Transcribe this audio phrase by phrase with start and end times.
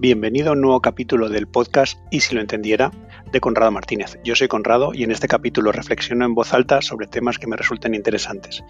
[0.00, 2.92] Bienvenido a un nuevo capítulo del podcast Y si lo entendiera
[3.32, 4.18] de Conrado Martínez.
[4.24, 7.56] Yo soy Conrado y en este capítulo reflexiono en voz alta sobre temas que me
[7.56, 8.64] resulten interesantes.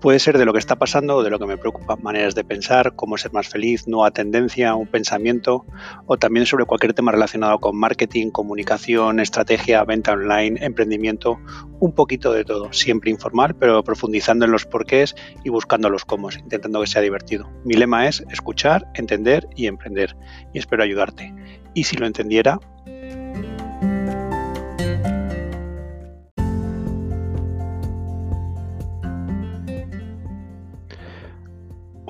[0.00, 2.44] Puede ser de lo que está pasando o de lo que me preocupa, maneras de
[2.44, 5.66] pensar, cómo ser más feliz, nueva tendencia, un pensamiento
[6.06, 11.38] o también sobre cualquier tema relacionado con marketing, comunicación, estrategia, venta online, emprendimiento,
[11.80, 15.14] un poquito de todo, siempre informal, pero profundizando en los porqués
[15.44, 17.50] y buscando los cómo, intentando que sea divertido.
[17.64, 20.16] Mi lema es escuchar, entender y emprender
[20.52, 21.34] y espero ayudarte.
[21.74, 22.58] Y si lo entendiera,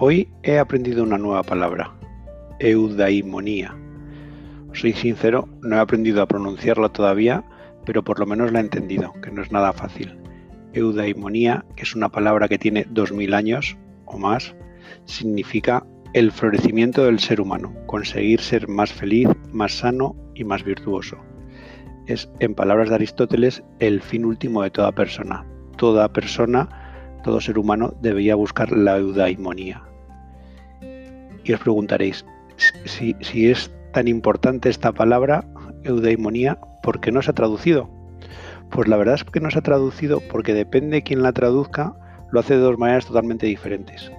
[0.00, 1.92] Hoy he aprendido una nueva palabra,
[2.60, 3.76] eudaimonía.
[4.72, 7.44] Soy sincero, no he aprendido a pronunciarla todavía,
[7.84, 10.16] pero por lo menos la he entendido, que no es nada fácil.
[10.72, 14.54] Eudaimonía, que es una palabra que tiene 2000 años o más,
[15.04, 21.16] significa el florecimiento del ser humano, conseguir ser más feliz, más sano y más virtuoso.
[22.06, 25.44] Es, en palabras de Aristóteles, el fin último de toda persona.
[25.76, 26.77] Toda persona,
[27.28, 29.82] todo ser humano debería buscar la eudaimonía,
[31.44, 32.24] y os preguntaréis,
[32.86, 33.14] si,
[33.50, 35.44] es tan importante esta palabra,
[35.84, 37.90] eudaimonía, ¿por qué no se ha traducido?
[38.70, 41.94] Pues la verdad es que no se ha traducido porque depende de quién la traduzca,
[42.30, 44.10] lo hace de dos maneras totalmente diferentes.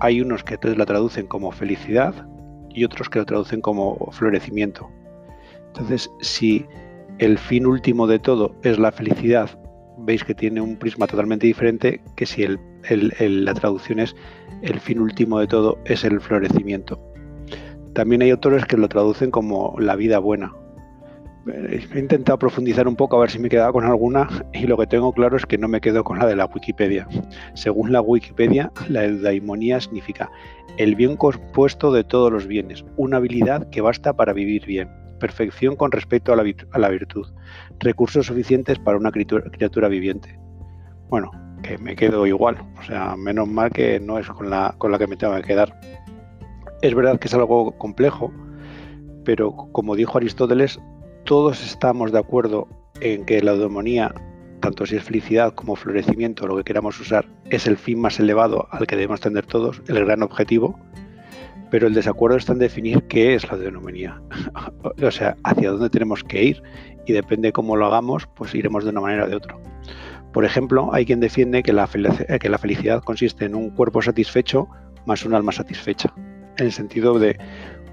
[0.00, 2.14] Hay unos que la traducen como felicidad
[2.70, 4.88] y otros que lo traducen como florecimiento.
[5.66, 6.64] Entonces, si
[7.18, 9.50] el fin último de todo es la felicidad,
[9.98, 14.14] veis que tiene un prisma totalmente diferente que si la traducción es
[14.62, 17.00] el fin último de todo es el florecimiento.
[17.92, 20.52] También hay autores que lo traducen como la vida buena.
[21.46, 24.78] He intentado profundizar un poco a ver si me he quedado con alguna y lo
[24.78, 27.06] que tengo claro es que no me quedo con la de la Wikipedia.
[27.52, 30.30] Según la Wikipedia, la eudaimonía significa
[30.78, 34.88] el bien compuesto de todos los bienes, una habilidad que basta para vivir bien,
[35.24, 37.26] perfección con respecto a la, virtud,
[37.78, 40.38] recursos suficientes para una criatura viviente.
[41.08, 41.30] Bueno,
[41.62, 42.58] que me quedo igual.
[42.78, 45.42] O sea, menos mal que no es con la, con la que me tengo que
[45.42, 45.80] quedar.
[46.82, 48.30] Es verdad que es algo complejo,
[49.24, 50.78] pero como dijo Aristóteles,
[51.24, 52.68] todos estamos de acuerdo
[53.00, 54.14] en que la eudemonía,
[54.60, 58.68] tanto si es felicidad como florecimiento, lo que queramos usar, es el fin más elevado
[58.72, 60.78] al que debemos tender todos, el gran objetivo,
[61.74, 64.22] pero el desacuerdo está en definir qué es la eudemonía,
[65.02, 66.62] o sea, hacia dónde tenemos que ir,
[67.04, 69.56] y depende cómo lo hagamos, pues iremos de una manera o de otra.
[70.32, 74.68] Por ejemplo, hay quien defiende que la, felicidad consiste en un cuerpo satisfecho
[75.04, 76.14] más un alma satisfecha,
[76.58, 77.36] en el sentido de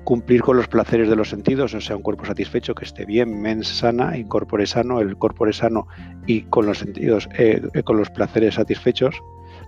[0.03, 3.41] cumplir con los placeres de los sentidos, o sea, un cuerpo satisfecho que esté bien,
[3.41, 5.87] mens sana, incorpore sano, el corpore sano
[6.27, 9.23] y con los sentidos, eh, con los placeres satisfechos,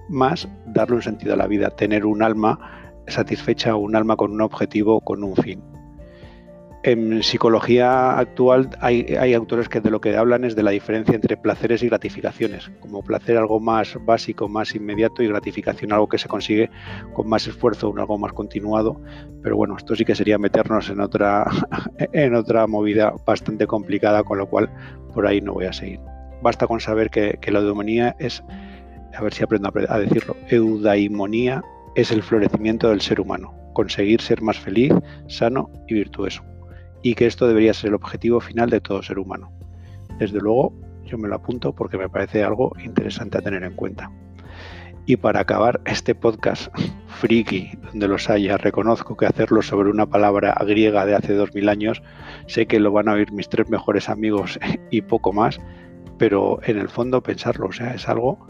[0.08, 4.42] más darle un sentido a la vida, tener un alma satisfecha, un alma con un
[4.42, 5.62] objetivo, con un fin.
[6.86, 11.38] En psicología actual hay, autores que de lo que hablan es de la diferencia entre
[11.38, 16.28] placeres y gratificaciones, como placer algo más básico, más inmediato y gratificación algo que se
[16.28, 16.70] consigue
[17.14, 19.00] con más esfuerzo, un algo más continuado.
[19.42, 21.46] Pero bueno, esto sí que sería meternos en otra,
[22.12, 24.70] en otra movida bastante complicada, con lo cual
[25.14, 26.02] por ahí no voy a seguir.
[26.42, 28.44] Basta con saber que, la eudemonía es,
[29.16, 31.64] a ver si aprendo a decirlo, eudaimonía
[31.96, 34.94] es el florecimiento del ser humano, conseguir ser más feliz,
[35.28, 36.44] sano y virtuoso
[37.04, 39.52] y que esto debería ser el objetivo final de todo ser humano.
[40.18, 40.74] Desde luego,
[41.06, 44.10] yo me lo apunto porque me parece algo interesante a tener en cuenta.
[45.06, 46.74] Y para acabar este podcast
[47.20, 51.68] friki, donde los haya, reconozco que hacerlo sobre una palabra griega de hace dos mil
[51.68, 52.02] años,
[52.48, 54.58] sé que lo van a oír mis tres mejores amigos
[54.90, 55.60] y poco más,
[56.18, 58.48] pero en el fondo pensarlo, o sea, es algo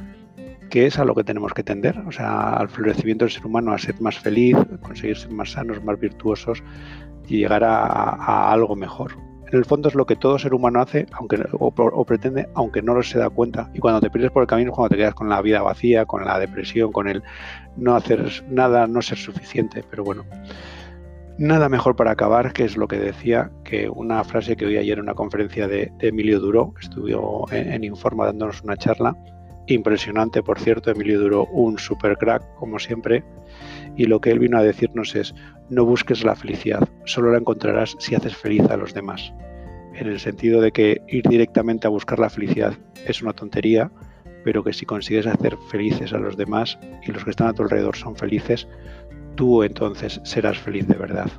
[0.69, 3.73] que es a lo que tenemos que tender, o sea, al florecimiento del ser humano,
[3.73, 6.63] a ser más feliz, conseguir ser más sanos, más virtuosos,
[7.27, 9.15] y llegar a, algo mejor.
[9.47, 12.95] En el fondo es lo que todo ser humano hace aunque, o, pretende, aunque no
[12.95, 13.69] lo se da cuenta.
[13.73, 16.05] Y cuando te pierdes por el camino es cuando te quedas con la vida vacía,
[16.05, 17.21] con la depresión, con el
[17.77, 19.83] no hacer nada, no ser suficiente.
[19.91, 20.25] Pero bueno,
[21.37, 24.97] nada mejor para acabar, que es lo que decía, que una frase que oí ayer
[24.97, 29.15] en una conferencia de, Emilio Duró, que estuvo en, en, Informa dándonos una charla.
[29.67, 33.23] Impresionante, por cierto, Emilio Duró, un super crack, como siempre.
[33.95, 35.33] Y lo que él vino a decirnos es,
[35.69, 39.33] no busques la felicidad, solo la encontrarás si haces feliz a los demás.
[39.95, 42.73] En el sentido de que ir directamente a buscar la felicidad
[43.05, 43.91] es una tontería,
[44.43, 47.63] pero que si consigues hacer felices a los demás y los que están a tu
[47.63, 48.67] alrededor son felices,
[49.35, 51.29] tú entonces serás feliz de verdad.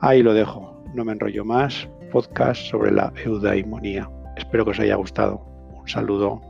[0.00, 1.88] Ahí lo dejo, no me enrollo más.
[2.12, 4.08] Podcast sobre la eudaimonía.
[4.36, 5.44] Espero que os haya gustado.
[5.78, 6.40] Un saludo.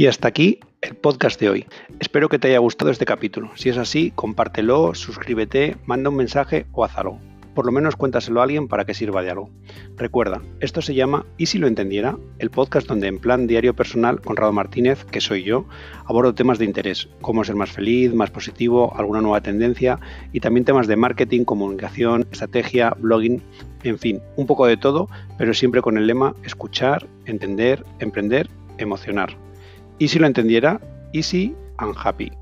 [0.00, 1.66] Y hasta aquí el podcast de hoy.
[1.98, 3.50] Espero que te haya gustado este capítulo.
[3.54, 7.18] Si es así, compártelo, suscríbete, manda un mensaje o haz algo.
[7.54, 9.50] Por lo menos cuéntaselo a alguien para que sirva de algo.
[9.98, 12.16] Recuerda, esto se llama ¿Y si lo entendiera?
[12.38, 15.66] El podcast donde en plan diario personal, Conrado Martínez, que soy yo,
[16.06, 20.00] abordo temas de interés, cómo ser más feliz, más positivo, alguna nueva tendencia
[20.32, 23.42] y también temas de marketing, comunicación, estrategia, blogging,
[23.82, 28.48] en fin, un poco de todo, pero siempre con el lema escuchar, entender, emprender,
[28.78, 29.36] emocionar.
[30.00, 30.80] ¿Y si lo entendiera?
[31.12, 32.32] Easy and happy.